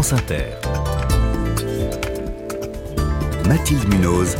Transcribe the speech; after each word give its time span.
France 0.00 0.12
Inter. 0.12 0.44
Mathilde 3.48 3.92
Munoz. 3.92 4.36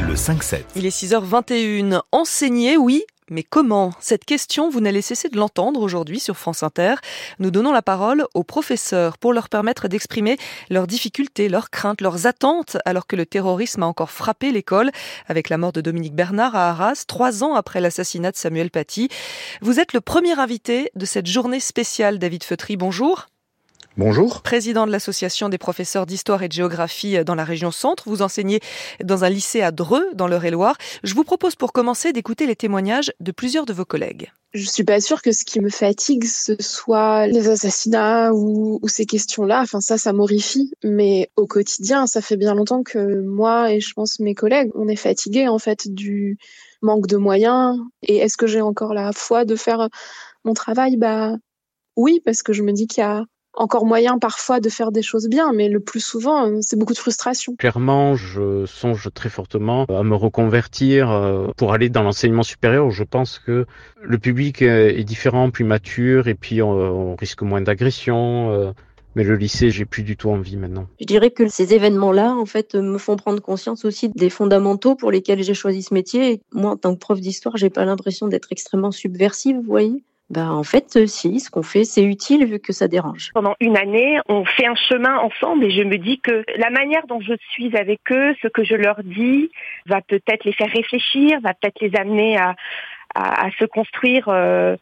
Le 0.00 0.14
5-7. 0.16 0.64
Il 0.74 0.84
est 0.84 0.88
6h21. 0.88 2.00
Enseigner, 2.10 2.76
oui, 2.76 3.04
mais 3.30 3.42
comment? 3.42 3.92
Cette 4.00 4.24
question, 4.24 4.68
vous 4.68 4.80
n'allez 4.80 5.00
cesser 5.00 5.28
de 5.28 5.36
l'entendre 5.36 5.80
aujourd'hui 5.80 6.20
sur 6.20 6.36
France 6.36 6.62
Inter. 6.62 6.96
Nous 7.38 7.50
donnons 7.50 7.72
la 7.72 7.82
parole 7.82 8.26
aux 8.34 8.44
professeurs 8.44 9.16
pour 9.16 9.32
leur 9.32 9.48
permettre 9.48 9.88
d'exprimer 9.88 10.36
leurs 10.68 10.86
difficultés, 10.86 11.48
leurs 11.48 11.70
craintes, 11.70 12.00
leurs 12.00 12.26
attentes, 12.26 12.76
alors 12.84 13.06
que 13.06 13.16
le 13.16 13.24
terrorisme 13.24 13.82
a 13.82 13.86
encore 13.86 14.10
frappé 14.10 14.52
l'école 14.52 14.90
avec 15.26 15.48
la 15.48 15.58
mort 15.58 15.72
de 15.72 15.80
Dominique 15.80 16.14
Bernard 16.14 16.54
à 16.54 16.70
Arras, 16.70 17.04
trois 17.06 17.42
ans 17.42 17.54
après 17.54 17.80
l'assassinat 17.80 18.30
de 18.30 18.36
Samuel 18.36 18.70
Paty. 18.70 19.08
Vous 19.62 19.80
êtes 19.80 19.94
le 19.94 20.00
premier 20.00 20.38
invité 20.38 20.90
de 20.94 21.06
cette 21.06 21.26
journée 21.26 21.60
spéciale, 21.60 22.18
David 22.18 22.44
Feutry. 22.44 22.76
Bonjour. 22.76 23.26
Bonjour. 23.96 24.42
Président 24.42 24.88
de 24.88 24.90
l'association 24.90 25.48
des 25.48 25.56
professeurs 25.56 26.04
d'histoire 26.04 26.42
et 26.42 26.48
de 26.48 26.52
géographie 26.52 27.22
dans 27.24 27.36
la 27.36 27.44
région 27.44 27.70
centre. 27.70 28.08
Vous 28.08 28.22
enseignez 28.22 28.58
dans 29.04 29.22
un 29.22 29.28
lycée 29.28 29.62
à 29.62 29.70
Dreux, 29.70 30.04
dans 30.14 30.26
l'Eure-et-Loire. 30.26 30.76
Je 31.04 31.14
vous 31.14 31.22
propose 31.22 31.54
pour 31.54 31.72
commencer 31.72 32.12
d'écouter 32.12 32.46
les 32.46 32.56
témoignages 32.56 33.12
de 33.20 33.30
plusieurs 33.30 33.66
de 33.66 33.72
vos 33.72 33.84
collègues. 33.84 34.32
Je 34.52 34.68
suis 34.68 34.82
pas 34.82 35.00
sûre 35.00 35.22
que 35.22 35.30
ce 35.30 35.44
qui 35.44 35.60
me 35.60 35.68
fatigue, 35.68 36.24
ce 36.24 36.56
soit 36.58 37.28
les 37.28 37.48
assassinats 37.48 38.32
ou, 38.32 38.80
ou 38.82 38.88
ces 38.88 39.06
questions-là. 39.06 39.60
Enfin, 39.60 39.80
ça, 39.80 39.96
ça 39.96 40.12
m'horrifie. 40.12 40.72
Mais 40.82 41.30
au 41.36 41.46
quotidien, 41.46 42.08
ça 42.08 42.20
fait 42.20 42.36
bien 42.36 42.56
longtemps 42.56 42.82
que 42.82 43.20
moi 43.20 43.72
et 43.72 43.78
je 43.78 43.92
pense 43.94 44.18
mes 44.18 44.34
collègues, 44.34 44.72
on 44.74 44.88
est 44.88 44.96
fatigués, 44.96 45.46
en 45.46 45.60
fait, 45.60 45.86
du 45.86 46.36
manque 46.82 47.06
de 47.06 47.16
moyens. 47.16 47.78
Et 48.02 48.16
est-ce 48.16 48.36
que 48.36 48.48
j'ai 48.48 48.60
encore 48.60 48.92
la 48.92 49.12
foi 49.12 49.44
de 49.44 49.54
faire 49.54 49.88
mon 50.44 50.52
travail? 50.52 50.96
Bah, 50.96 51.36
oui, 51.94 52.20
parce 52.24 52.42
que 52.42 52.52
je 52.52 52.64
me 52.64 52.72
dis 52.72 52.88
qu'il 52.88 53.02
y 53.02 53.06
a 53.06 53.24
encore 53.56 53.86
moyen 53.86 54.18
parfois 54.18 54.60
de 54.60 54.68
faire 54.68 54.92
des 54.92 55.02
choses 55.02 55.28
bien, 55.28 55.52
mais 55.52 55.68
le 55.68 55.80
plus 55.80 56.00
souvent, 56.00 56.46
euh, 56.46 56.58
c'est 56.60 56.78
beaucoup 56.78 56.92
de 56.92 56.98
frustration. 56.98 57.54
Clairement, 57.56 58.16
je 58.16 58.66
songe 58.66 59.08
très 59.14 59.28
fortement 59.28 59.84
à 59.84 60.02
me 60.02 60.14
reconvertir 60.14 61.10
euh, 61.10 61.48
pour 61.56 61.72
aller 61.72 61.88
dans 61.88 62.02
l'enseignement 62.02 62.42
supérieur. 62.42 62.90
Je 62.90 63.04
pense 63.04 63.38
que 63.38 63.66
le 64.02 64.18
public 64.18 64.62
est 64.62 65.04
différent, 65.04 65.50
plus 65.50 65.64
mature, 65.64 66.28
et 66.28 66.34
puis 66.34 66.62
on, 66.62 67.14
risque 67.16 67.42
moins 67.42 67.60
d'agression. 67.60 68.50
Euh, 68.52 68.72
mais 69.14 69.22
le 69.22 69.36
lycée, 69.36 69.70
j'ai 69.70 69.84
plus 69.84 70.02
du 70.02 70.16
tout 70.16 70.30
envie 70.30 70.56
maintenant. 70.56 70.88
Je 71.00 71.06
dirais 71.06 71.30
que 71.30 71.46
ces 71.48 71.72
événements-là, 71.72 72.34
en 72.34 72.46
fait, 72.46 72.74
me 72.74 72.98
font 72.98 73.14
prendre 73.14 73.40
conscience 73.40 73.84
aussi 73.84 74.08
des 74.08 74.28
fondamentaux 74.28 74.96
pour 74.96 75.12
lesquels 75.12 75.42
j'ai 75.42 75.54
choisi 75.54 75.82
ce 75.82 75.94
métier. 75.94 76.40
moi, 76.52 76.72
en 76.72 76.76
tant 76.76 76.94
que 76.94 76.98
prof 76.98 77.20
d'histoire, 77.20 77.56
j'ai 77.56 77.70
pas 77.70 77.84
l'impression 77.84 78.26
d'être 78.26 78.48
extrêmement 78.50 78.90
subversive, 78.90 79.56
vous 79.56 79.62
voyez. 79.62 80.02
Ben, 80.30 80.50
en 80.50 80.64
fait, 80.64 80.96
euh, 80.96 81.06
si, 81.06 81.38
ce 81.38 81.50
qu'on 81.50 81.62
fait, 81.62 81.84
c'est 81.84 82.02
utile 82.02 82.46
vu 82.46 82.58
que 82.58 82.72
ça 82.72 82.88
dérange. 82.88 83.30
Pendant 83.34 83.54
une 83.60 83.76
année, 83.76 84.18
on 84.28 84.44
fait 84.44 84.66
un 84.66 84.74
chemin 84.74 85.18
ensemble 85.18 85.64
et 85.64 85.70
je 85.70 85.82
me 85.82 85.98
dis 85.98 86.18
que 86.20 86.44
la 86.56 86.70
manière 86.70 87.06
dont 87.06 87.20
je 87.20 87.34
suis 87.50 87.76
avec 87.76 88.00
eux, 88.10 88.34
ce 88.40 88.48
que 88.48 88.64
je 88.64 88.74
leur 88.74 89.02
dis, 89.02 89.50
va 89.86 90.00
peut-être 90.00 90.44
les 90.44 90.52
faire 90.52 90.70
réfléchir, 90.70 91.40
va 91.42 91.52
peut-être 91.52 91.80
les 91.80 91.94
amener 91.96 92.38
à, 92.38 92.56
à, 93.14 93.46
à 93.46 93.50
se 93.58 93.66
construire 93.66 94.28
euh, 94.28 94.76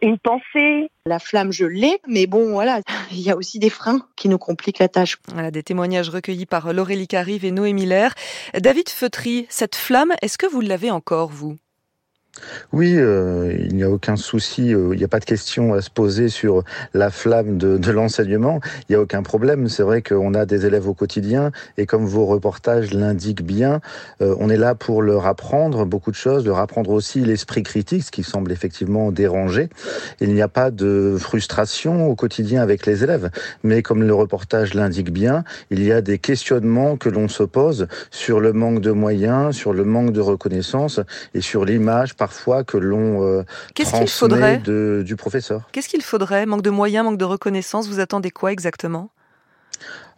une 0.00 0.18
pensée. 0.18 0.88
La 1.06 1.18
flamme, 1.18 1.52
je 1.52 1.66
l'ai, 1.66 1.98
mais 2.06 2.26
bon, 2.26 2.52
voilà, 2.52 2.80
il 3.10 3.20
y 3.20 3.30
a 3.30 3.36
aussi 3.36 3.58
des 3.58 3.70
freins 3.70 4.06
qui 4.16 4.28
nous 4.28 4.38
compliquent 4.38 4.78
la 4.78 4.88
tâche. 4.88 5.16
Voilà, 5.32 5.50
des 5.50 5.62
témoignages 5.62 6.08
recueillis 6.08 6.46
par 6.46 6.72
Laurélie 6.72 7.08
Carive 7.08 7.44
et 7.44 7.50
Noé 7.50 7.72
Miller. 7.72 8.14
David 8.54 8.88
Feutry, 8.88 9.46
cette 9.48 9.74
flamme, 9.74 10.12
est-ce 10.22 10.38
que 10.38 10.46
vous 10.46 10.60
l'avez 10.60 10.90
encore, 10.90 11.30
vous? 11.30 11.56
Oui, 12.72 12.94
euh, 12.96 13.54
il 13.58 13.76
n'y 13.76 13.84
a 13.84 13.90
aucun 13.90 14.16
souci, 14.16 14.74
euh, 14.74 14.90
il 14.92 14.98
n'y 14.98 15.04
a 15.04 15.08
pas 15.08 15.20
de 15.20 15.24
question 15.24 15.74
à 15.74 15.80
se 15.80 15.90
poser 15.90 16.28
sur 16.28 16.64
la 16.92 17.10
flamme 17.10 17.58
de, 17.58 17.90
l'enseignement, 17.90 18.60
il 18.88 18.92
n'y 18.92 18.96
a 18.96 19.00
aucun 19.00 19.22
problème. 19.22 19.68
C'est 19.68 19.82
vrai 19.82 20.02
qu'on 20.02 20.34
a 20.34 20.44
des 20.46 20.66
élèves 20.66 20.88
au 20.88 20.94
quotidien 20.94 21.52
et 21.78 21.86
comme 21.86 22.04
vos 22.04 22.26
reportages 22.26 22.92
l'indiquent 22.92 23.44
bien, 23.44 23.80
euh, 24.20 24.34
on 24.40 24.50
est 24.50 24.56
là 24.56 24.74
pour 24.74 25.02
leur 25.02 25.26
apprendre 25.26 25.84
beaucoup 25.84 26.10
de 26.10 26.16
choses, 26.16 26.44
leur 26.44 26.58
apprendre 26.58 26.90
aussi 26.90 27.20
l'esprit 27.20 27.62
critique, 27.62 28.04
ce 28.04 28.10
qui 28.10 28.24
semble 28.24 28.50
effectivement 28.50 29.12
déranger. 29.12 29.68
Il 30.20 30.34
n'y 30.34 30.42
a 30.42 30.48
pas 30.48 30.70
de 30.70 31.16
frustration 31.18 32.08
au 32.08 32.16
quotidien 32.16 32.62
avec 32.62 32.86
les 32.86 33.04
élèves, 33.04 33.30
mais 33.62 33.82
comme 33.82 34.02
le 34.02 34.14
reportage 34.14 34.74
l'indique 34.74 35.12
bien, 35.12 35.44
il 35.70 35.82
y 35.82 35.92
a 35.92 36.00
des 36.00 36.18
questionnements 36.18 36.96
que 36.96 37.08
l'on 37.08 37.28
se 37.28 37.44
pose 37.44 37.86
sur 38.10 38.40
le 38.40 38.52
manque 38.52 38.80
de 38.80 38.90
moyens, 38.90 39.54
sur 39.54 39.72
le 39.72 39.84
manque 39.84 40.12
de 40.12 40.20
reconnaissance 40.20 41.00
et 41.34 41.40
sur 41.40 41.64
l'image 41.64 42.14
parfois 42.24 42.64
que 42.64 42.78
l'on 42.78 43.22
euh, 43.22 43.42
transmet 43.74 44.56
de, 44.58 45.02
du 45.04 45.14
professeur. 45.14 45.68
Qu'est-ce 45.72 45.90
qu'il 45.90 46.02
faudrait? 46.02 46.46
Manque 46.46 46.62
de 46.62 46.70
moyens, 46.70 47.04
manque 47.04 47.18
de 47.18 47.24
reconnaissance 47.24 47.86
Vous 47.88 48.00
attendez 48.00 48.30
quoi 48.30 48.50
exactement? 48.50 49.10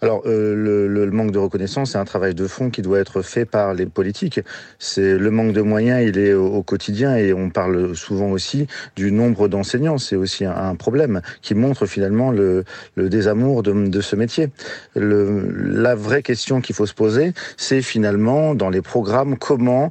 Alors, 0.03 0.23
euh, 0.27 0.55
le, 0.55 1.11
manque 1.11 1.31
de 1.31 1.39
reconnaissance, 1.39 1.93
c'est 1.93 1.99
un 1.99 2.05
travail 2.05 2.35
de 2.35 2.47
fond 2.47 2.69
qui 2.71 2.83
doit 2.83 2.99
être 2.99 3.23
fait 3.23 3.47
par 3.47 3.73
les 3.73 3.87
politiques. 3.87 4.41
C'est 4.79 5.17
le 5.17 5.31
manque 5.31 5.53
de 5.53 5.63
moyens, 5.63 6.07
il 6.07 6.19
est 6.19 6.35
au, 6.35 6.63
quotidien 6.63 7.17
et 7.17 7.33
on 7.33 7.49
parle 7.49 7.97
souvent 7.97 8.31
aussi 8.31 8.67
du 8.97 9.11
nombre 9.11 9.49
d'enseignants. 9.49 9.99
C'est 9.99 10.17
aussi 10.17 10.45
un, 10.45 10.75
problème 10.75 11.23
qui 11.41 11.55
montre 11.55 11.87
finalement 11.87 12.31
le, 12.31 12.65
désamour 12.97 13.63
de, 13.63 14.01
ce 14.01 14.17
métier. 14.17 14.51
La 14.95 15.95
vraie 15.95 16.23
question 16.23 16.61
qu'il 16.61 16.75
faut 16.75 16.87
se 16.87 16.95
poser, 16.95 17.33
c'est 17.57 17.81
finalement 17.81 18.55
dans 18.55 18.69
les 18.69 18.83
programmes 18.83 19.39
comment 19.39 19.91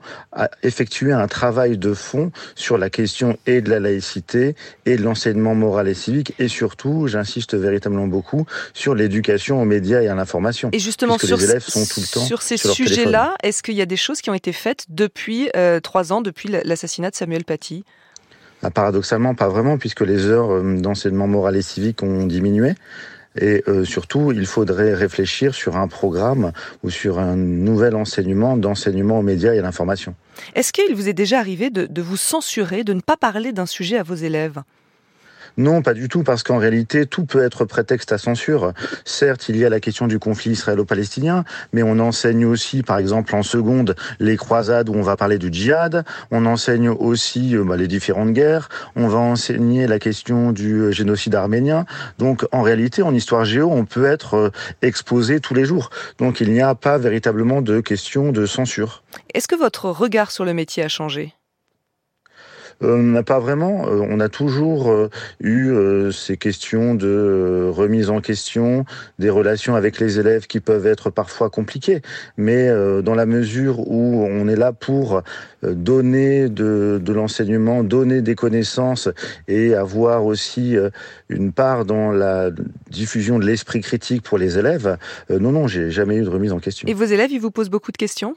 effectuer 0.62 1.14
un 1.14 1.28
travail 1.28 1.78
de 1.78 1.94
fond 1.94 2.32
sur 2.54 2.78
la 2.78 2.90
question 2.90 3.38
et 3.48 3.62
de 3.62 3.70
la 3.70 3.80
laïcité 3.80 4.56
et 4.86 4.98
de 4.98 5.04
l'enseignement 5.04 5.56
moral 5.56 5.88
et 5.88 5.94
civique 5.94 6.34
et 6.38 6.48
surtout, 6.48 7.08
j'insiste 7.08 7.56
véritablement 7.56 8.08
beaucoup, 8.08 8.46
sur 8.74 8.94
l'éducation 8.94 9.62
aux 9.66 9.68
médias 9.68 10.02
et 10.02 10.08
à 10.08 10.16
l'information. 10.16 10.70
Et 10.72 10.80
justement, 10.80 11.18
sur, 11.18 11.38
les 11.38 11.44
élèves 11.44 11.64
sont 11.68 11.86
tout 11.86 12.00
le 12.00 12.08
temps 12.08 12.26
sur 12.26 12.42
ces 12.42 12.58
sujets-là, 12.58 13.36
est-ce 13.44 13.64
qu'il 13.64 13.76
y 13.76 13.82
a 13.82 13.86
des 13.86 13.98
choses 13.98 14.22
qui 14.22 14.30
ont 14.30 14.34
été 14.34 14.54
faites 14.54 14.86
depuis 14.90 15.50
euh, 15.56 15.80
trois 15.80 16.14
ans, 16.14 16.22
depuis 16.22 16.50
l'assassinat 16.64 17.10
de 17.10 17.16
Samuel 17.16 17.44
Paty? 17.44 17.84
Ah, 18.64 18.72
Paradoxalement, 18.72 19.36
pas 19.36 19.50
vraiment, 19.50 19.78
puisque 19.78 20.02
les 20.02 20.26
heures 20.26 20.52
euh, 20.52 20.78
d'enseignement 20.78 21.28
moral 21.28 21.56
et 21.56 21.62
civique 21.62 22.04
ont 22.04 22.26
diminué. 22.26 22.74
Et 23.40 23.64
euh, 23.68 23.84
surtout, 23.84 24.32
il 24.32 24.46
faudrait 24.46 24.94
réfléchir 24.94 25.54
sur 25.54 25.76
un 25.76 25.90
programme 25.90 26.54
ou 26.84 26.90
sur 26.90 27.20
un 27.20 27.36
nouvel 27.36 27.96
enseignement 27.96 28.56
d'enseignement 28.56 29.20
aux 29.20 29.24
médias 29.24 29.54
et 29.54 29.60
à 29.60 29.62
l'information. 29.62 30.16
Est-ce 30.56 30.72
qu'il 30.72 30.96
vous 30.96 31.10
est 31.10 31.14
déjà 31.14 31.40
arrivé 31.40 31.70
de, 31.70 31.86
de 31.86 32.02
vous 32.02 32.16
censurer, 32.16 32.86
de 32.86 32.94
ne 32.94 33.02
pas 33.02 33.18
parler 33.18 33.52
d'un 33.52 33.66
sujet 33.66 33.98
à 33.98 34.04
vos 34.04 34.16
élèves? 34.16 34.62
Non, 35.58 35.82
pas 35.82 35.94
du 35.94 36.10
tout, 36.10 36.24
parce 36.24 36.44
qu'en 36.44 36.58
réalité, 36.58 37.06
tout 37.06 37.26
peut 37.26 37.44
être 37.44 37.64
prétexte 37.66 38.12
à 38.12 38.18
censure. 38.18 38.74
Certes, 39.06 39.48
il 39.48 39.56
y 39.58 39.66
a 39.66 39.70
la 39.70 39.80
question 39.80 40.08
du 40.08 40.20
conflit 40.20 40.52
israélo-palestinien, 40.52 41.46
mais 41.72 41.82
on 41.82 42.00
enseigne 42.00 42.46
aussi, 42.46 42.84
par 42.84 42.98
exemple, 42.98 43.34
en 43.36 43.44
seconde, 43.44 43.96
les 44.20 44.36
croisades 44.36 44.90
où 44.90 44.94
on 44.94 45.02
va 45.02 45.16
parler 45.16 45.38
du 45.38 45.50
djihad. 45.52 46.04
On 46.32 46.46
enseigne 46.46 46.90
aussi 46.90 47.56
euh, 47.56 47.64
bah, 47.64 47.78
les 47.78 47.88
différentes 47.88 48.34
guerres. 48.34 48.70
On 48.96 49.08
va 49.08 49.20
enseigner 49.20 49.88
la 49.88 50.00
question 50.00 50.52
du 50.52 50.82
euh, 50.82 50.92
génocide 50.92 51.36
arménien. 51.36 51.86
Donc, 52.18 52.46
en 52.52 52.62
réalité, 52.62 53.02
en 53.02 53.14
histoire 53.14 53.46
géo, 53.46 53.70
on 53.72 53.86
peut 53.86 54.06
être 54.06 54.36
euh, 54.36 54.52
exposé 54.82 55.40
tous 55.40 55.54
les 55.54 55.66
jours. 55.66 55.90
Donc, 56.18 56.42
il 56.42 56.52
n'y 56.52 56.62
a 56.62 56.76
pas 56.76 56.98
véritablement 56.98 57.62
de 57.62 57.80
question 57.80 58.32
de 58.32 58.46
censure. 58.46 59.04
Est-ce 59.34 59.48
que 59.48 59.56
votre 59.56 59.90
regard 59.90 60.32
sur 60.32 60.44
le 60.44 60.54
métier 60.54 60.84
a 60.84 60.90
changé? 60.90 61.34
Euh, 62.84 63.24
pas 63.24 63.40
vraiment. 63.40 63.88
Euh, 63.88 64.06
on 64.10 64.20
a 64.20 64.30
toujours 64.30 64.92
euh, 64.92 65.10
eu 65.40 65.74
ces 66.12 66.38
questions 66.38 66.96
de 66.96 67.70
remise 67.72 68.10
en 68.10 68.22
question, 68.22 68.86
des 69.20 69.30
relations 69.30 69.76
avec 69.76 70.00
les 70.00 70.20
élèves 70.20 70.48
qui 70.48 70.60
peuvent 70.60 70.86
être 70.86 71.10
parfois 71.10 71.50
compliquées. 71.50 72.02
Mais 72.38 72.70
dans 73.02 73.16
la 73.16 73.26
mesure 73.26 73.80
où 73.80 74.26
on 74.26 74.48
est 74.48 74.56
là 74.56 74.72
pour 74.72 75.22
donner 75.64 76.50
de, 76.50 77.02
de 77.04 77.14
l'enseignement, 77.14 77.84
donner 77.84 78.22
des 78.22 78.36
connaissances 78.36 79.10
et 79.48 79.74
avoir 79.74 80.26
aussi 80.26 80.76
une 81.30 81.52
part 81.52 81.86
dans 81.86 82.12
la 82.12 82.52
diffusion 82.90 83.40
de 83.40 83.46
l'esprit 83.46 83.82
critique 83.82 84.24
pour 84.24 84.38
les 84.38 84.58
élèves, 84.58 84.98
non, 85.30 85.52
non, 85.52 85.68
j'ai 85.68 85.92
jamais 85.92 86.18
eu 86.18 86.24
de 86.24 86.30
remise 86.30 86.52
en 86.52 86.60
question. 86.60 86.88
Et 86.88 86.94
vos 86.94 87.06
élèves, 87.06 87.32
ils 87.32 87.42
vous 87.42 87.52
posent 87.52 87.70
beaucoup 87.70 87.92
de 87.92 87.98
questions? 87.98 88.36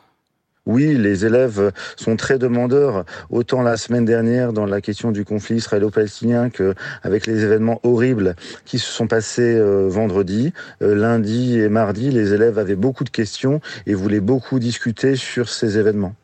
Oui, 0.69 0.95
les 0.99 1.25
élèves 1.25 1.73
sont 1.97 2.17
très 2.17 2.39
demandeurs, 2.39 3.07
autant 3.31 3.63
la 3.63 3.79
semaine 3.79 4.05
dernière 4.05 4.53
dans 4.53 4.67
la 4.67 4.83
question 4.83 5.11
du 5.11 5.25
conflit 5.25 5.57
israélo-palestinien 5.57 6.51
qu'avec 6.51 7.27
les 7.27 7.43
événements 7.43 7.81
horribles 7.85 8.37
qui 8.67 8.79
se 8.79 8.93
sont 8.93 9.07
passés 9.07 9.57
euh, 9.57 9.89
vendredi, 9.89 10.53
euh, 10.83 10.95
lundi 10.95 11.59
et 11.59 11.71
mardi, 11.71 12.11
les 12.11 12.35
élèves 12.35 12.59
avaient 12.59 12.77
beaucoup 12.77 13.05
de 13.05 13.09
questions 13.09 13.63
et 13.87 13.95
voulaient 13.95 14.21
beaucoup 14.21 14.59
discuter 14.59 15.17
sur 15.17 15.49
ces 15.49 15.79
événements. 15.79 16.15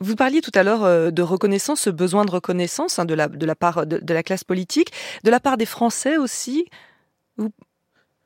Vous 0.00 0.16
parliez 0.16 0.42
tout 0.42 0.52
à 0.54 0.62
l'heure 0.62 0.84
euh, 0.84 1.10
de 1.10 1.22
reconnaissance, 1.22 1.80
ce 1.80 1.90
besoin 1.90 2.26
de 2.26 2.30
reconnaissance 2.30 2.98
hein, 2.98 3.06
de, 3.06 3.14
la, 3.14 3.54
part 3.54 3.86
de, 3.86 4.12
la 4.12 4.22
classe 4.22 4.44
politique, 4.44 4.92
de 5.24 5.30
la 5.30 5.40
part 5.40 5.56
des 5.56 5.66
Français 5.66 6.18
aussi. 6.18 6.66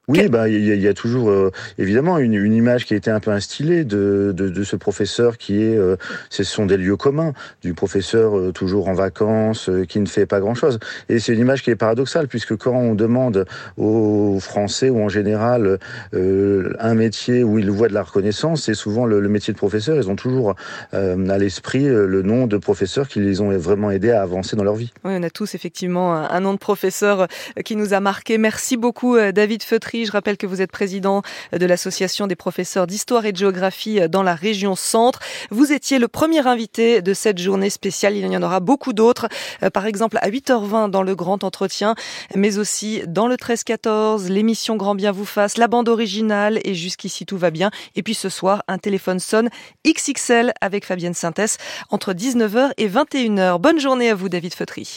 Oui, 0.09 0.27
bah 0.29 0.49
il 0.49 0.65
y, 0.65 0.89
a 0.89 0.95
toujours 0.95 1.29
euh, 1.29 1.53
évidemment 1.77 2.17
une, 2.17 2.33
une, 2.33 2.55
image 2.55 2.87
qui 2.87 2.95
a 2.95 2.97
été 2.97 3.11
un 3.11 3.21
peu 3.21 3.31
instillée 3.31 3.85
de, 3.85 4.33
de, 4.35 4.49
de 4.49 4.65
ce 4.65 4.75
professeur 4.75 5.37
qui 5.37 5.63
est, 5.63 5.77
euh, 5.77 5.97
ce 6.31 6.45
sont 6.45 6.65
des 6.65 6.79
lieux 6.79 6.97
communs 6.97 7.35
du 7.61 7.75
professeur 7.75 8.39
euh, 8.39 8.51
toujours 8.51 8.89
en 8.89 8.95
vacances, 8.95 9.69
qui 9.87 10.01
ne 10.01 10.07
fait 10.07 10.25
pas 10.25 10.41
grand 10.41 10.55
chose. 10.55 10.79
Et 11.11 11.19
c'est 11.19 11.35
une 11.35 11.41
image 11.41 11.63
qui 11.63 11.69
est 11.69 11.77
paradoxale 11.77 12.27
puisque 12.27 12.57
quand 12.57 12.73
on 12.73 12.95
demande 12.95 13.45
aux 13.77 14.39
Français 14.41 14.89
ou 14.89 15.03
en 15.03 15.11
général 15.11 15.79
un 16.15 16.95
métier 16.95 17.45
où 17.45 17.59
ils 17.59 17.71
voient 17.71 17.89
de 17.89 17.95
la 17.95 18.03
reconnaissance, 18.03 18.63
c'est 18.63 18.75
souvent 18.75 19.05
le, 19.05 19.21
le, 19.21 19.29
métier 19.29 19.53
de 19.53 19.59
professeur. 19.59 19.97
Ils 19.97 20.09
ont 20.09 20.17
toujours 20.17 20.55
à 20.93 21.39
l'esprit 21.39 21.85
le 21.85 22.23
nom 22.23 22.47
de 22.47 22.57
professeur 22.57 23.09
qui 23.09 23.21
les 23.21 23.43
ont 23.43 23.51
vraiment 23.59 23.91
aidés 23.91 24.11
à 24.11 24.23
avancer 24.23 24.57
dans 24.57 24.65
leur 24.65 24.75
vie. 24.75 24.93
Oui, 25.05 25.13
on 25.15 25.23
a 25.23 25.31
tous 25.31 25.55
effectivement 25.55 26.15
un 26.15 26.41
nom 26.41 26.55
de 26.55 26.59
professeur 26.59 27.29
qui 27.65 27.77
nous 27.77 27.93
a 27.93 28.01
marqué. 28.01 28.39
Merci 28.39 28.79
beaucoup 28.79 29.19
David 29.19 29.63
Feutry. 29.63 29.98
Je 30.07 30.13
rappelle 30.13 30.37
que 30.37 30.47
vous 30.47 30.63
êtes 30.63 30.73
président 30.73 31.23
de 31.53 31.67
l'association 31.67 32.27
des 32.27 32.37
professeurs 32.37 32.87
d'histoire 32.87 33.27
et 33.27 33.33
de 33.33 33.37
géographie 33.37 34.01
dans 34.09 34.23
la 34.23 34.35
région 34.35 34.77
centre. 34.77 35.21
Vous 35.51 35.73
étiez 35.73 35.99
le 35.99 36.09
premier 36.09 36.47
invité 36.47 37.03
de 37.03 37.15
cette 37.15 37.39
journée 37.39 37.71
spéciale. 37.71 38.17
Il 38.17 38.27
y 38.27 38.37
en 38.37 38.43
aura 38.43 38.61
beaucoup 38.61 38.93
d'autres. 38.93 39.29
Euh, 39.63 39.71
par 39.71 39.87
exemple, 39.87 40.19
à 40.21 40.31
8h20 40.31 40.91
dans 40.91 41.03
le 41.03 41.15
grand 41.15 41.45
entretien, 41.45 41.95
mais 42.35 42.59
aussi 42.59 43.03
dans 43.07 43.27
le 43.27 43.37
13-14, 43.37 44.29
l'émission 44.29 44.77
Grand 44.77 44.95
Bien 44.95 45.13
vous 45.13 45.25
fasse, 45.25 45.57
la 45.57 45.69
bande 45.69 45.89
originale 45.89 46.61
et 46.65 46.75
jusqu'ici 46.75 47.27
tout 47.27 47.39
va 47.39 47.51
bien. 47.51 47.71
Et 47.97 48.03
puis 48.03 48.15
ce 48.15 48.29
soir, 48.29 48.63
un 48.69 48.79
téléphone 48.79 49.21
sonne 49.21 49.51
XXL 49.87 50.53
avec 50.61 50.85
Fabienne 50.85 51.15
Synthès 51.15 51.59
entre 51.91 52.13
19h 52.13 52.73
et 52.77 52.89
21h. 52.89 53.59
Bonne 53.61 53.79
journée 53.79 54.11
à 54.11 54.15
vous, 54.15 54.29
David 54.29 54.55
Feutry. 54.55 54.89